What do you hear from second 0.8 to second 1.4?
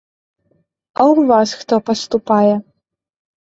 А ў